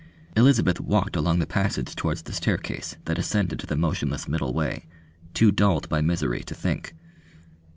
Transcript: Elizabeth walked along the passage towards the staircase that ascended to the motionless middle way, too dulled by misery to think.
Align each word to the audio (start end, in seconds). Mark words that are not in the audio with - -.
Elizabeth 0.35 0.81
walked 0.81 1.15
along 1.15 1.37
the 1.37 1.45
passage 1.45 1.95
towards 1.95 2.23
the 2.23 2.33
staircase 2.33 2.97
that 3.05 3.19
ascended 3.19 3.59
to 3.59 3.67
the 3.67 3.75
motionless 3.75 4.27
middle 4.27 4.51
way, 4.51 4.87
too 5.35 5.51
dulled 5.51 5.87
by 5.89 6.01
misery 6.01 6.41
to 6.41 6.55
think. 6.55 6.95